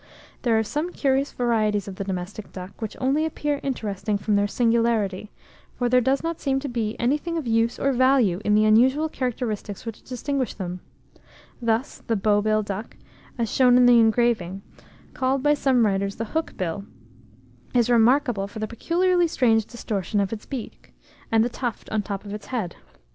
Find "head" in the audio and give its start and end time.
22.47-22.75